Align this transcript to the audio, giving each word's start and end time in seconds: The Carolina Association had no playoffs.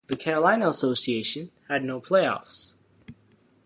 The 0.07 0.15
Carolina 0.17 0.67
Association 0.67 1.51
had 1.67 1.83
no 1.83 2.01
playoffs. 2.01 2.73